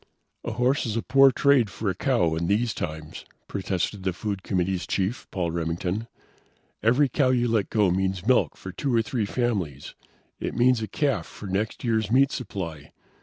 "A 0.43 0.53
horse 0.53 0.87
is 0.87 0.97
a 0.97 1.03
poor 1.03 1.31
trade 1.31 1.69
for 1.69 1.87
a 1.87 1.93
cow 1.93 2.33
in 2.33 2.47
these 2.47 2.73
times," 2.73 3.23
protested 3.47 4.01
the 4.01 4.13
food 4.13 4.41
committee's 4.41 4.87
chief, 4.87 5.27
Paul 5.29 5.51
Remington. 5.51 6.07
"Every 6.81 7.07
cow 7.07 7.29
you 7.29 7.47
let 7.47 7.69
go 7.69 7.91
means 7.91 8.25
milk 8.25 8.57
for 8.57 8.71
two 8.71 8.95
or 8.95 9.03
three 9.03 9.27
families. 9.27 9.93
It 10.39 10.55
means 10.55 10.81
a 10.81 10.87
calf 10.87 11.27
for 11.27 11.45
next 11.45 11.83
year's 11.83 12.09
meat 12.09 12.31
supply. 12.31 12.89